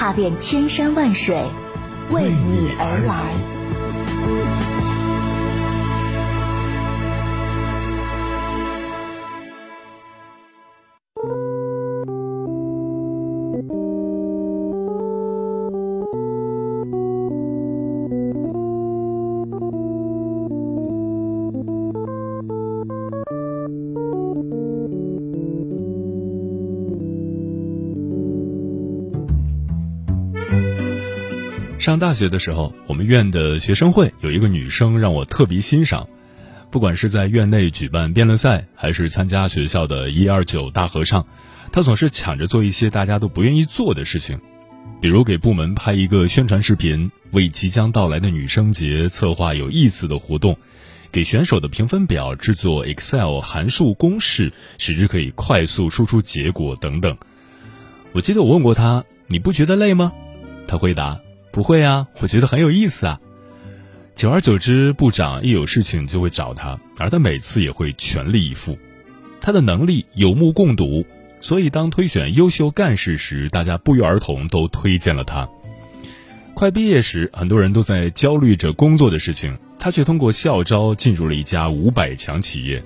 [0.00, 1.36] 踏遍千山万水，
[2.10, 3.59] 为你而来。
[31.80, 36.06] 上大学的时候，我们院的学生会有一个女生让我特别欣赏。
[36.70, 41.26] 不管是在院内举办辩论赛，还是参加学校的一二九大合唱，
[41.72, 44.38] 她总是抢着做一些大家都不愿意做的事情，
[45.00, 50.58] 比如给部门拍一个宣传视频，为即将到来的女生节策划有意思的活动，
[51.10, 57.16] 给选手的评分表制作 Excel 函数公式，使之可以快速输出结果等等。
[58.12, 60.12] 我记得我问过她：“你不觉得累吗？”
[60.68, 61.18] 她回答。
[61.52, 63.20] 不会啊，我觉得很有意思啊。
[64.14, 68.78] 久而久之，部长一有事情就会找他，而他每次也会全力以赴。
[69.40, 71.06] 他的能力有目共睹，
[71.40, 75.48] 所以当推选优秀干事时，大家不约而同都推荐了他。
[76.54, 82.82] 快毕业时，很多人都在焦虑着工作的事情，他却通过校招进入了一家五百强企业。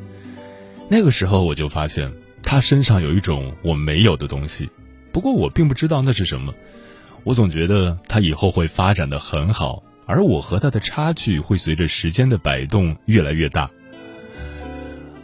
[0.89, 4.71] 那个时候，我就发现他身上有一种我没有的东西，
[5.11, 6.55] 不过我并不知道那是什么。
[7.25, 13.71] 我总觉得他以后会发展的很好，而我和他的差距会随着时间的摆动越来越大。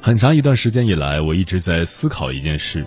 [0.00, 2.86] 很长一段时间以来，我一直在思考一件事：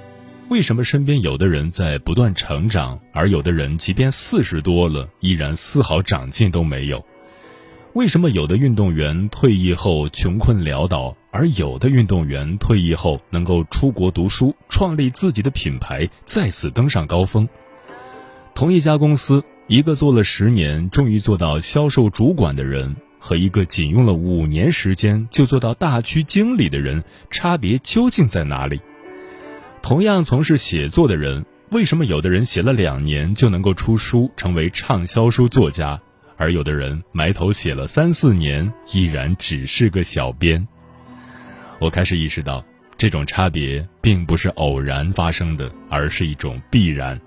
[0.49, 7.05] 为什么身边有的人在不断成长，而有的人即便四十多了，依然丝毫长进都没有？
[7.93, 17.47] 为什么有的运动员退役后穷困潦倒，而有的运动员退役后能够出国读书，创立自己的品牌，再次登上高峰？
[18.55, 28.79] 同一家公司，一个做了十年终于做到销售主管的人，和一个仅用了五年时间就做到大区经理的人，差别究竟在哪里？
[29.81, 35.99] 同样从事写作的人，为什么有的人写了两年就能够出书，成为畅销书作家，
[36.37, 40.65] 而有的人埋头写了三四年，依然只是个小编？
[41.79, 42.63] 我开始意识到，
[42.97, 47.19] 这种差别并不是偶然发生的，而是一种必然。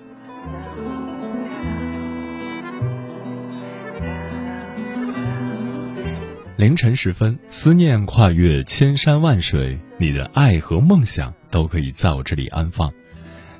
[6.56, 12.90] 凌晨时分，思念跨越千山万水，你的爱和梦想都可以在我这里安放。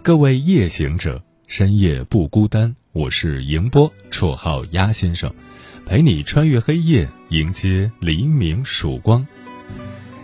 [0.03, 2.75] 各位夜行者，深夜不孤单。
[2.93, 5.31] 我是迎波，绰号鸭先生，
[5.85, 9.27] 陪你穿越黑夜，迎接黎明曙光。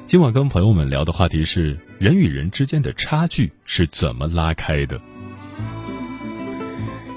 [0.07, 4.99] 今晚跟朋友们聊的话题是：人与人之间的差距是怎么拉开的？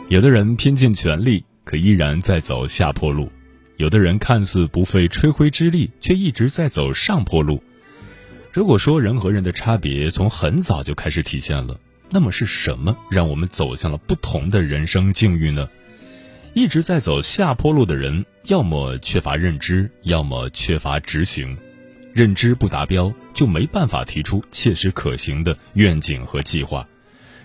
[0.09, 3.31] 有的人拼尽全力，可依然在走下坡路。
[3.77, 7.61] 有的人看似不费吹灰之力，却一直在走上坡路。
[8.53, 15.67] 如果说人和人的差别从很早就开始体现了，那么是什么让我们走向了不同的人生境遇呢？
[16.53, 21.57] 一直在走下坡路的人，要么缺乏认知，要么缺乏执行。
[22.13, 26.87] 认知不达标，就没办法提出切实可行的愿景和计划；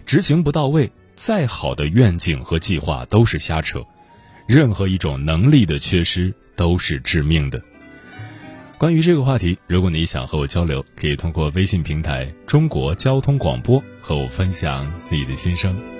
[0.07, 3.85] 执行不到位，再好的愿景和计划都是瞎扯。
[4.51, 7.63] 任何一种能力的缺失都是致命的。
[8.79, 16.00] 关于这个话题，如果你想和我交流，可以通过微信平台“中国交通广播”和我分享你的心声。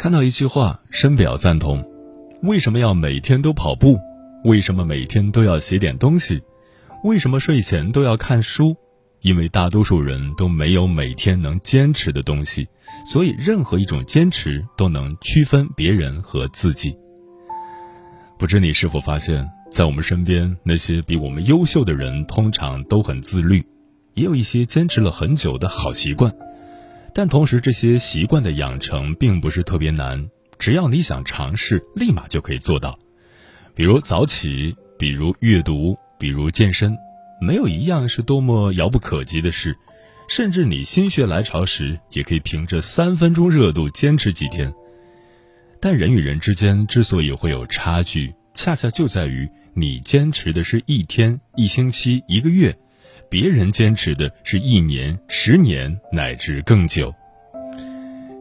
[0.00, 1.84] 看到一句话，深表赞同：
[2.40, 3.98] 为什么要每天都跑步？
[4.44, 6.42] 为什么每天都要写点东西？
[7.04, 8.74] 为什么睡前都要看书？
[9.20, 12.66] 因为大多数人都没有每天能坚持的东西，
[13.04, 16.96] 所以任何一种坚持都能区分别人和自己。
[18.38, 23.62] 不知你是否发现，在我们身边那些比我们优秀的人，通常都很自律，
[24.14, 26.34] 也有一些坚持了很久的好习惯。
[27.14, 30.28] 但同时，这些习惯的养成并不是特别难，
[30.58, 32.98] 只要你想尝试，立马就可以做到。
[33.74, 36.96] 比如早起，比如阅读，比如健身，
[37.40, 39.76] 没有一样是多么遥不可及的事。
[40.28, 44.72] 甚至你心血来潮时，也可以凭着三分钟热度坚持几天。
[45.80, 52.76] 但人与人之间之所以会有差距，恰恰就在于你坚持的是一天、一星期、一个月。
[53.30, 57.14] 别人坚持的是一年、十年乃至更久。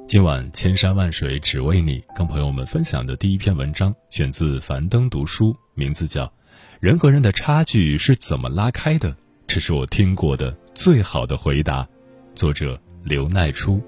[0.07, 6.25] 今晚千山万水只为你，跟朋友们分享的第一篇文章选自樊登读书，名字叫
[6.79, 9.11] 《人和人的差距是怎么拉开的》，
[9.45, 11.87] 这是我听过的最好的回答。
[12.33, 13.79] 作者刘奈初。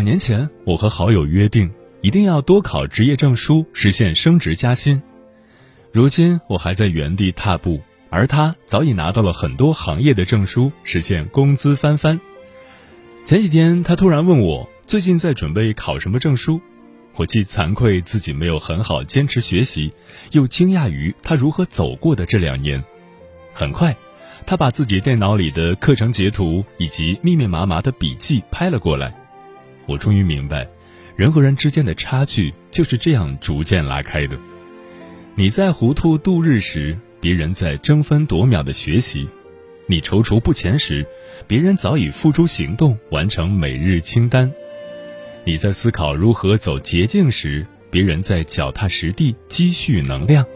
[0.00, 1.70] 两年前，我和好友约定，
[2.00, 5.02] 一定要多考职业证书，实现升职加薪。
[5.92, 12.18] 如今，我还在原地踏步，而他早已拿到了很多行业的证书，实现工资翻番。
[13.26, 16.62] 前几天，他突然问我最近在准备考什么证书，
[17.16, 19.92] 我既惭愧自己没有很好坚持学习，
[20.32, 22.82] 又惊讶于他如何走过的这两年。
[23.52, 23.94] 很快，
[24.46, 29.14] 他把自己电脑里的课程截图以及密密麻麻的笔记拍了过来。
[29.90, 30.68] 我终于明白，
[31.16, 34.38] 人和人之间的差距就是这样逐渐拉开的。
[35.34, 39.26] 你在糊涂度日时，别人在争分夺秒的学习；
[39.88, 41.04] 你踌躇不前时，
[41.48, 44.48] 别人早已付诸行动完成每日清单；
[45.44, 50.46] 你在思考如何走捷径时，别人在脚踏实地积蓄能量。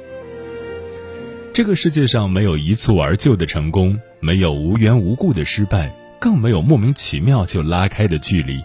[1.53, 8.63] 这个世界上没有一蹴而就的成功，没有无缘无故的失败，更没有莫名其妙就拉开的距离。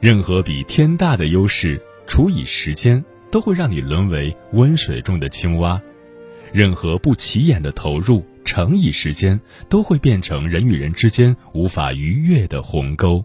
[0.00, 5.78] 任何比天大的优势除以时间，都会让你沦为温水中的青蛙；
[6.54, 9.38] 任何不起眼的投入乘以时间，
[9.68, 13.22] 都会变成人与人之间无法逾越的鸿沟。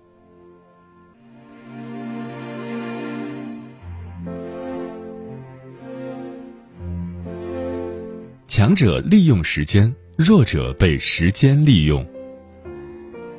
[8.47, 12.05] 强者利用时间，弱者被时间利用。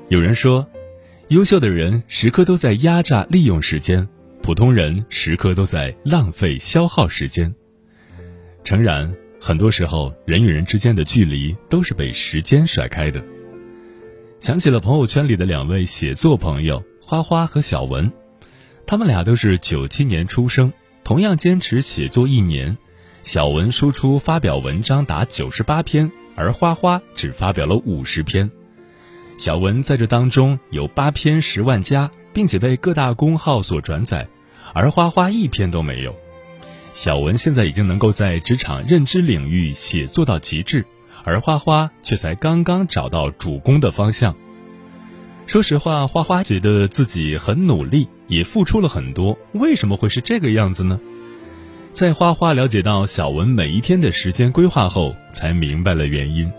[0.08, 0.66] 有人说。
[1.28, 4.06] 优秀的人时刻都在压榨利用时间，
[4.44, 7.52] 普通人时刻都在浪费消耗时间。
[8.62, 13.20] 诚然，很多时候人与人之间的距离都是被时间甩开的。
[14.38, 18.12] 想起了朋友圈里的两位写作朋友花花和小文，
[18.86, 22.78] 他们俩都是九七年出生，同样坚持写作一年，
[23.24, 28.48] 小文输出发表文章达九十八篇，而花花只发表了五十篇。
[29.36, 34.26] 小文在这当中有八篇十万加，并且被各大公号所转载，
[34.72, 36.16] 而花花一篇都没有。
[36.94, 40.86] 小文现在已经能够在职场认知领域写作到极致，
[41.22, 44.34] 而花花却才刚刚找到主攻的方向。
[45.46, 49.36] 说实话，花花觉得自己很努力，也付出了很多。
[49.52, 50.98] 为什么会是这个样子呢？
[51.92, 56.50] 在花花了解到小文每一天的时间规划后，才明白了原因。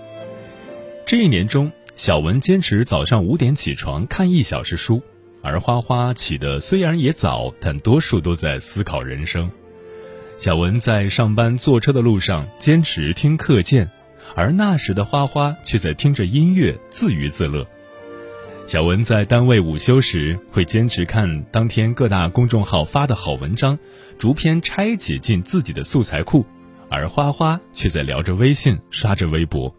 [1.08, 1.72] 这一年中。
[1.98, 5.02] 小文坚持早上五点起床看一小时书，
[5.42, 9.50] 而花花起的虽然也早，但多数都在思考人生。
[10.38, 13.90] 小文在上班坐车的路上坚持听课件，
[14.36, 17.68] 而那时的花花却在听着音乐自娱自乐。
[18.68, 23.76] 小文在单位午休时会坚持看当天各大公众号发的好文章，
[24.20, 26.46] 逐篇拆解进自己的素材库，
[26.90, 29.74] 而花花却在聊着微信，刷着微博。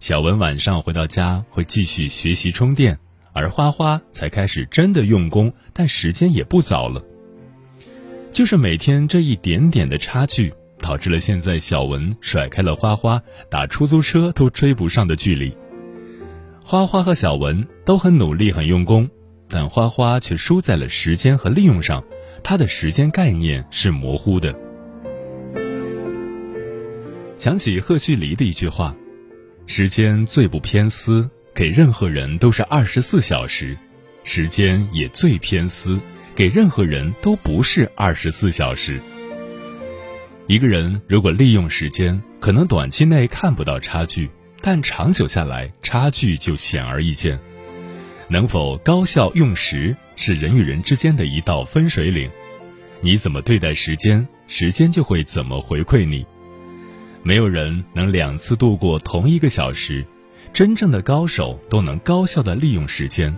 [0.00, 2.98] 小文晚上回到家会继续学习充电，
[3.34, 7.04] 而花花才开始真的用功，但时间也不早了。
[8.30, 15.54] 就是每天这一点点的差距，导致了现在小文甩开了花花，打出租车都追不上的距离。
[16.64, 17.98] 花花和小文都。
[17.98, 19.06] 很努力、很用功，
[19.48, 22.02] 但花花却输在了时间和利用上，
[22.42, 24.54] 他的时间概念是模糊的。
[27.36, 28.96] 想起赫胥黎的一句话
[29.72, 33.76] ：“时间最不偏私，给任何人都是二十四小时；
[34.24, 35.96] 时间也最偏私，
[36.34, 39.00] 给任何人都不是二十四小时。”
[40.48, 44.28] 一个人如果利用时间，可能短期内看不到差距，
[44.60, 47.38] 但长久下来，差距就显而易见。
[48.26, 52.28] 能否高效用时，是人与人之间的一道分水岭。
[53.00, 56.26] 你怎么对待时间，时间就会怎么回馈你。
[57.22, 60.04] 没有人能两次度过同一个小时，
[60.52, 63.36] 真正的高手都能高效的利用时间。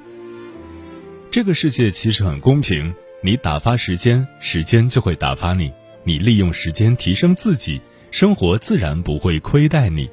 [1.31, 5.73] 这个世界其实很公平，你打发时间，时间就会打发你。
[6.05, 10.11] 你利用时间提升自己，生活自然不会亏待你。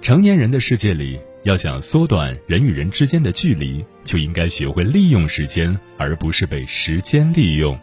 [0.00, 7.78] 成年人的世界里，要想缩短人与人之间的距离，就应该学会利用时间，而不是被时间利用。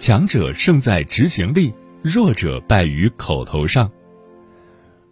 [0.00, 1.70] 强者胜在执行力，
[2.02, 3.92] 弱者败于口头上。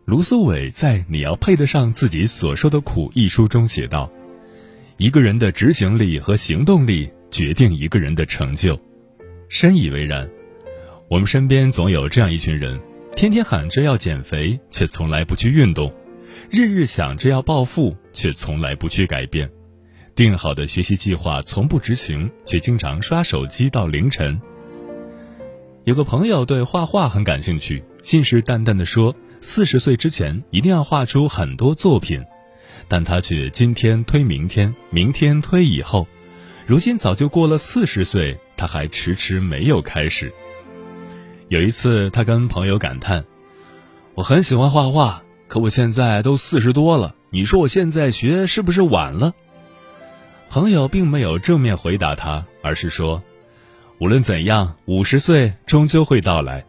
[0.07, 4.11] 卢思伟在《你要配得上自己所受的苦》一书中写道
[4.97, 8.81] ：“一个人的执行力和行动力决定一个人的成就。”
[9.51, 10.27] 深以为然。
[11.11, 12.81] 我们身边总有这样一群人，
[13.15, 15.93] 天天喊着要减肥，却从来不去运动；
[16.49, 19.47] 日日想着要暴富，却从来不去改变；
[20.15, 24.41] 定好的学习计划从不执行，却经常刷手机到凌晨。
[25.89, 29.17] 有个朋友对画画很感兴趣，信誓旦旦地说。
[29.41, 32.23] 四十岁之前一定要画出很多作品，
[32.89, 36.07] 但他却今天推明天，明天推以后，
[36.67, 40.31] 如今早就过了四十岁，他还迟迟没有开始。
[41.49, 43.25] 有一次，他跟朋友感叹
[44.15, 49.33] ：“我很喜欢画画，可我现在都四十多了，你说我现在学是不是晚了？”
[50.51, 53.23] 朋友并没有正面回答他，而是说
[54.01, 56.65] ：“无论怎样，五十岁终究会到来。”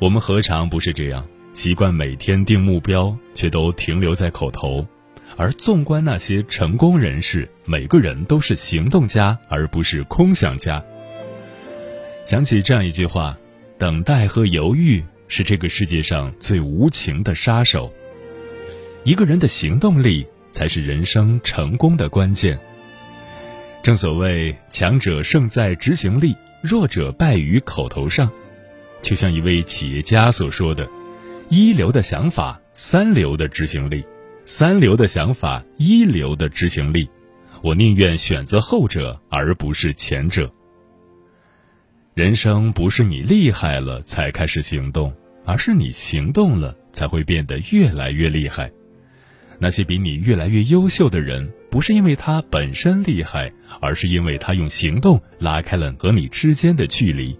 [0.00, 1.24] 我们何尝不是这样？
[1.52, 4.82] 习惯每天定目标，却都停留在口头；
[5.36, 10.82] 而纵观那些成功人士，每个人都是行动家，而不是空想家。
[12.24, 13.36] 想起这样一句话
[13.78, 17.92] ：“等待和犹豫是这个世界上最无情的杀手。”
[19.04, 22.58] 一个人的行动力才是人生成功的关键。
[23.82, 28.30] 正所谓“强者胜在执行力，弱者败于口头上”。
[29.02, 30.88] 就像一位企业家所说的
[31.50, 34.00] ：“一流的想法，三流的执行力；
[34.44, 37.10] 三流的想法，一流的执行力。
[37.60, 40.48] 我宁愿选择后者，而不是前者。”
[42.14, 45.12] 人生不是你厉害了才开始行动，
[45.44, 48.70] 而是你行动了才会变得越来越厉害。
[49.58, 53.50] 那些比你越来越优秀的人，不是因为他本身厉害，
[53.80, 57.34] 而是因为他用行动拉开了和你之间的距离。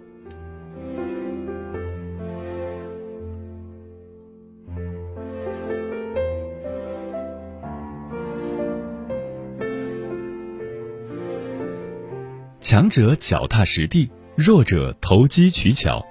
[12.59, 16.03] 强者脚踏实地，弱者投机取巧。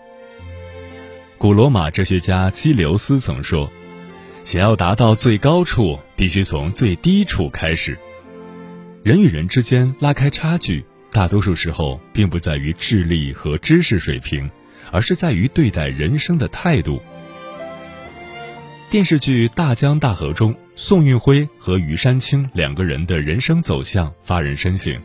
[1.39, 3.69] 古罗马哲学家基留斯曾说
[4.45, 7.99] ：“想要达到最高处，必须从最低处开始。”
[9.03, 14.49] 人与人之间拉开差距，大多数时候并不在于智力和知识水平，
[14.93, 17.03] 而是在于对待人生的态度。
[18.91, 24.97] 电视剧《大江大河》中，宋运辉和余山青两个人的人生走向发人深省。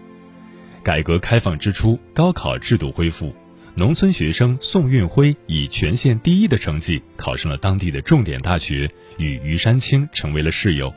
[0.84, 3.34] 改革开放之初，高考制度恢复，
[3.74, 8.88] 农村学生宋运辉以全县第一的成绩考上了当地的重点大学，
[9.18, 10.94] 与余山青成为了室友。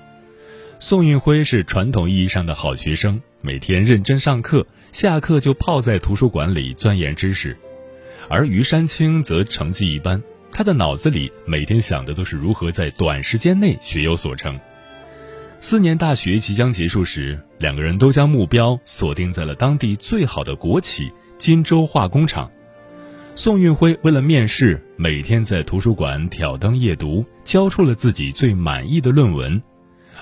[0.82, 7.54] 宋运辉是传统意义上的好学生，每天认真上课，下课就泡在图书馆里钻研知识；
[8.30, 14.58] 而余山青则成绩一般，他的脑子里每天想的都是如何在短时间内学有所成。
[15.58, 22.50] 四年大学即将结束时，两个人都将目标锁定在了当地最好的国企金州化工厂。
[23.37, 29.60] 宋运辉为了面试，每天在图书馆挑灯夜读，交出了自己最满意的论文；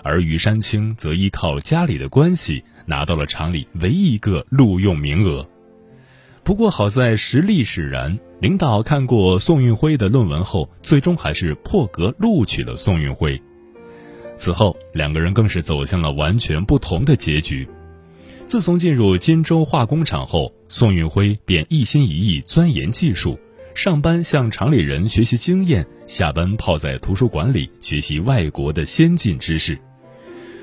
[0.03, 5.49] 而于山青则依靠家里的关系，拿到了厂里唯一一个录用名额。
[6.45, 13.41] 不过好在实力使然，领导看过宋运辉的论文后，最终还是破格录取了宋运辉。
[14.35, 17.69] 此后，两个人更是走向了完全不同的结局。
[18.47, 23.39] 自从进入金州化工厂后，宋运辉便一心一意钻研技术，
[23.75, 29.79] 上班向厂里人学习经验，下班泡在图书馆里学习外国的先进知识。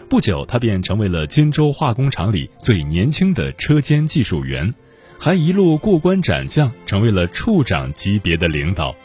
[0.08, 4.74] 不久，他便成为了金州化工厂里最年轻的车间技术员，
[5.20, 8.96] 还一路过关斩将，成为了处长级别的领导。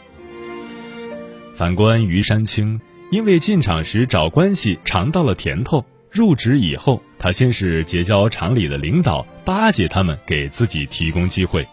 [1.55, 2.79] 反观于山青，
[3.11, 5.85] 因为进厂时找关系尝到了甜头。
[6.11, 11.65] 入职以后，他先是结交厂里的领导，巴结他们给自己提供机会，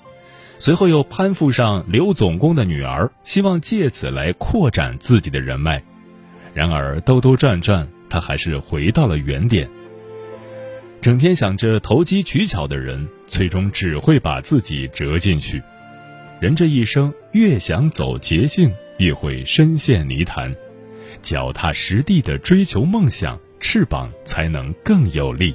[0.58, 5.82] 随后又攀附上刘总工的女儿，希望借此来扩展自己的人脉。
[6.54, 9.68] 然而兜兜转转，他还是回到了原点。
[11.00, 15.62] 整天想着投机取巧的人，最终只会把自己折进去。
[16.40, 20.54] 人这一生，越想走捷径，越会深陷泥潭。
[21.22, 23.38] 脚踏实地的追求梦想。
[23.60, 25.52] 翅膀才能更有力。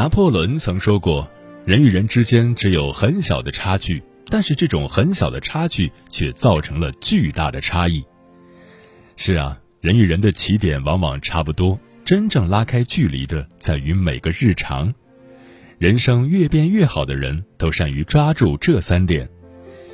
[0.00, 1.30] 拿破仑曾说过
[1.66, 8.02] ：“人与人之间只有很小的差距，但是这种很小的差距却造成了巨大的差异。”
[9.16, 14.90] 是啊，人与人的起点往往差不多，真正拉开距离的在于每个日常。
[15.78, 19.28] 人生越变越好的人，都善于抓住这三点：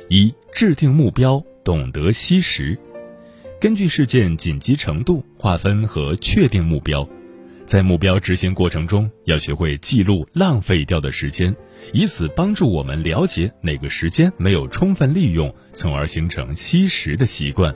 [0.07, 2.79] 一、制定目标，懂得惜时，
[3.59, 7.05] 根据事件紧急程度划分和确定目标，
[7.67, 11.53] 在目标执行过程中，要学会记录浪费掉的时间，
[11.93, 17.75] 以此帮助我们了解哪个时间没有充分利用，从而形成惜时的习惯。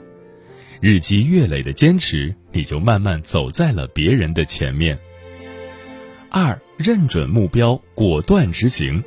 [0.80, 4.98] 日积月累的坚持，你就慢慢走在了别人的前面。
[6.30, 6.58] 二。
[6.78, 9.04] 认准目标，果断执行，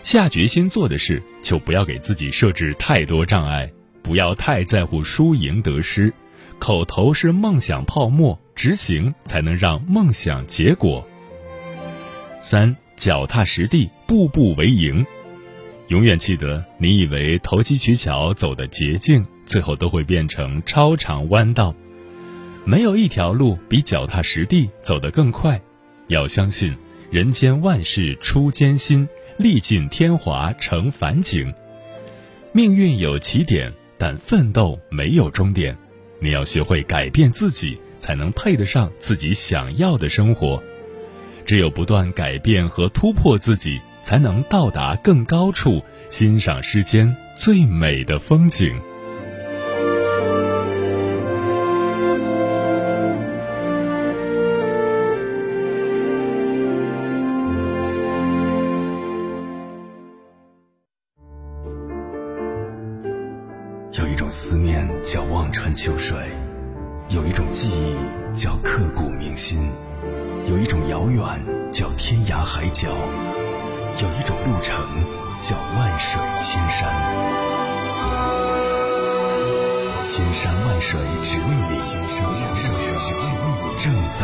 [0.00, 3.70] 下决心做的事，就不要给自己设置太多障碍，
[4.02, 6.10] 不要太在乎输赢得失。
[6.58, 11.06] 口头是梦想泡沫，执行才能让梦想结果。
[12.40, 15.04] 三，脚踏实地，步步为营。
[15.88, 21.74] 永远记得，你以为投机取巧走的捷径，最后都会变成超长弯道。
[22.64, 25.60] 没有一条路比脚踏实地走得更快。
[26.08, 26.74] 要相信。
[27.10, 31.54] 人间万事出艰辛，历尽天华成凡景。
[32.50, 35.76] 命运有起点，但奋斗没有终点。
[36.18, 40.62] 你要学会改变自己，才能配得上自己想要的生活。
[41.46, 48.78] 只有不断改变和突破自己，才能到达更高处，欣赏世间最美的风景。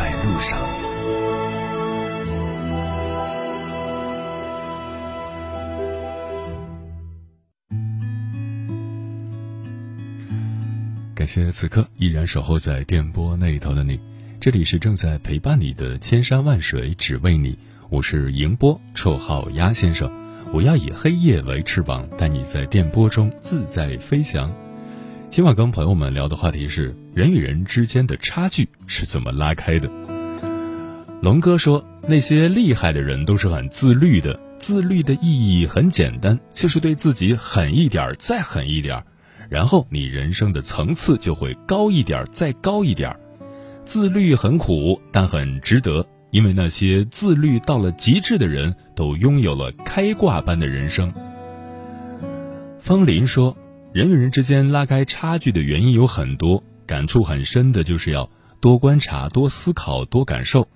[0.01, 0.59] 在路上。
[11.15, 14.01] 感谢此刻依然守候在电波那一头的你，
[14.41, 17.59] 这里是正在陪伴你的千山万水只为你，
[17.91, 20.11] 我是迎波，绰号鸭先生，
[20.51, 24.51] 我要以黑夜为翅膀，带你在电波中自在飞翔。
[25.31, 29.89] 今晚跟朋友们聊的话题是人与人之间的差距是怎么拉开的。
[31.23, 39.01] 龙哥说，那些厉害的人都是很自律的，自律的意义很简单，就是对自己狠一点，再狠一点。
[39.49, 43.17] 然后你人生的层次就会高一点，再高一点。
[43.85, 51.15] 自律很苦，但很值得，因为那些自律到了极致的人都拥有了开挂般的人生。
[52.81, 53.57] 方林说，
[53.93, 60.69] 人与人之间拉开差距的原因有很多，感触很深的就是要多观察、多思考、多感受。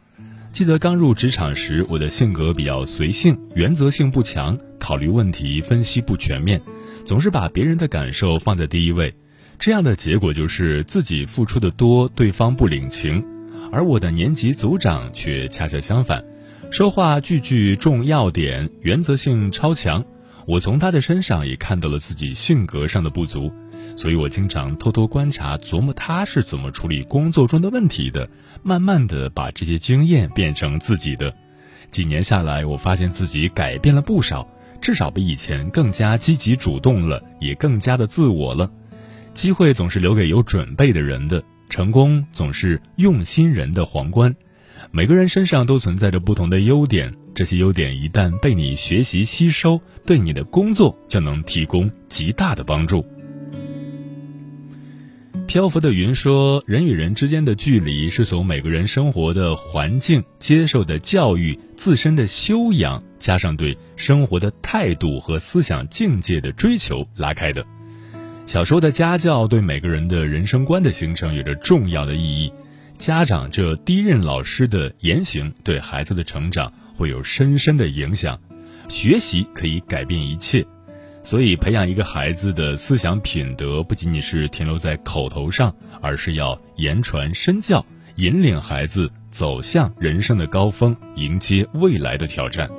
[0.51, 6.61] 记得刚入职场时，我的性格比较随性，原则性不强，考虑问题分析不全面。
[7.05, 9.15] 总是把别人的感受放在第一位，
[9.61, 13.23] 这样的结果就是自己付出的多，对方不领情；
[13.71, 16.25] 而我的年级组长却恰恰相反，
[16.69, 20.05] 说话句句重要点，原则性超强。
[20.47, 23.53] 我从他的身上也看到了自己性格上的不足，
[23.97, 28.29] 所以我经常偷偷观察、琢磨他是怎么处理工作中的问题的，
[28.63, 31.35] 慢慢的把这些经验变成自己的。
[31.89, 34.47] 几年下来，我发现自己改变了不少。
[34.81, 38.71] 至少比以前更加积极主动了，也更加的自我了。
[39.33, 44.35] 机会总是留给有准备的人的，成功总是用心人的皇冠。
[44.91, 53.05] 每个人身上都存在着不同的优点，这些优点一旦被你学习吸收，对你的工作就能提供极大的帮助。
[55.47, 67.65] 漂浮的云说：“人与人之间的距离是从每个人生活的环境、接受的教育、自身的修养，加上对生活的态度和思想境界的追求拉开的。
[68.47, 72.53] 小时候的家教对每个人的人生观的形成有着重要的意义。
[73.05, 78.41] 家长这第一任老师的言行对孩子的成长会有深深的影响。
[78.89, 80.65] 学习可以改变一切。”
[81.23, 87.85] 所以，培养一个孩子的思想品德，不仅仅是停留在口头上，而是要言传身教，
[88.17, 92.71] 引领孩子走向人生的高峰，迎接未来的挑战。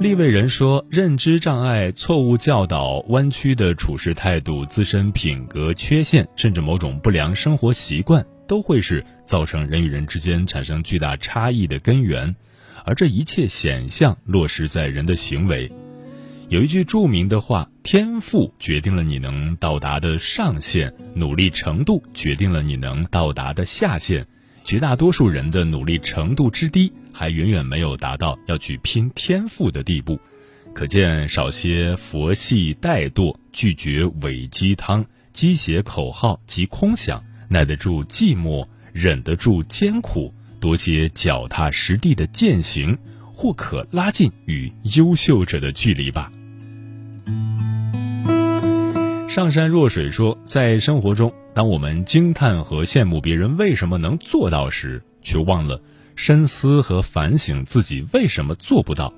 [0.00, 12.36] 立位人说，认知障碍、错误教导、弯曲的处事态度、自身品格缺陷，甚至某种不良生活习惯，都会是造成人与人之间产生巨大差异的根源，
[12.84, 15.68] 而这一切显象落实在人的行为。
[16.48, 24.24] 有一句著名的话：“天赋决定了你能到达的上限，努力程度决定了你能到达的下限。
[24.64, 30.16] 绝大多数人的努力程度之低，还远远没有达到要去拼天赋的地步。
[30.72, 42.96] 可见，少些佛系怠惰，拒绝伪鸡汤、鸡血口号及空想，耐得住寂寞，忍得住艰苦，多些脚踏实地的践行，
[43.34, 46.30] 或可拉近与优秀者的距离吧。”
[49.28, 55.82] 上山若水说，在生活中，当我们惊叹和羡慕别人为什么能做到时，却忘了
[56.18, 59.14] 深思和反省自己为什么做不到。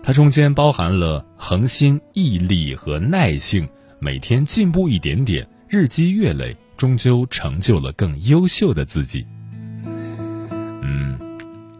[0.00, 9.26] 它中间包含了恒心、毅力和耐性，每天进步一点点，日积月累，终究成就了更优秀的自己。
[9.84, 11.18] 嗯，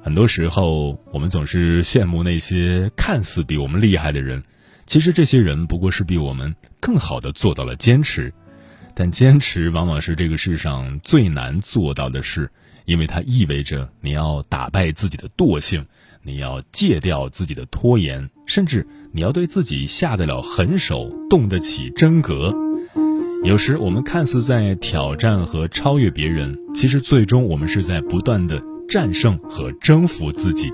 [0.02, 4.42] 很多时候，我们总是羡慕那些看似比我们厉害的人。
[4.84, 8.34] 其实这些人不过是比我们更好的做到了坚持，
[8.96, 12.50] 但坚持往往是这个世上最难做到的事，
[12.86, 15.84] 因为它意味着你要打败自己的惰性，
[16.22, 22.54] 你要戒掉自己的拖延，甚至你要对自己下得了狠手，动得起真格。
[23.44, 30.70] 有时我们看似在挑战和超越别人，其实最终我们是在不断的战胜和征服自己。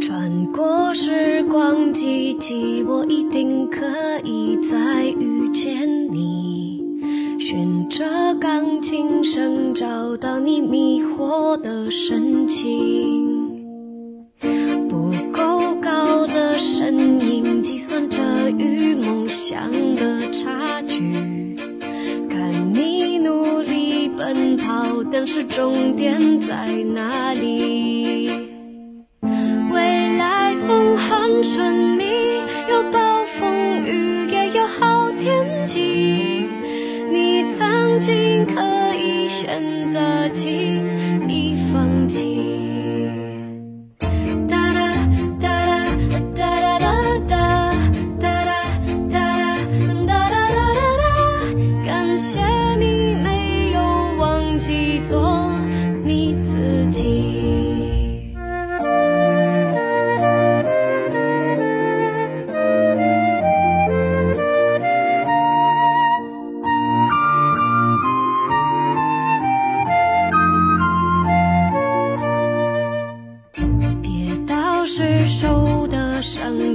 [0.00, 3.86] 穿过时光机器，我一定可
[4.24, 6.41] 以再遇见你。
[7.52, 13.60] 循着钢琴声，找到你迷惑的神情。
[14.88, 18.22] 不够高的声音，计算着
[18.56, 20.98] 与梦想的差距。
[22.30, 27.71] 看你努力奔跑，但是终点在哪里？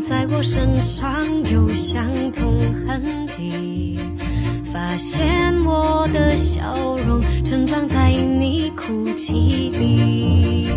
[0.01, 3.99] 在我身上有相同痕迹，
[4.71, 10.69] 发现我的笑容成长在你哭泣里。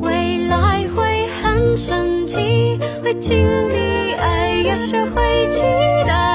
[0.00, 5.60] 未来会很神奇，会经历爱，也学会期
[6.06, 6.33] 待。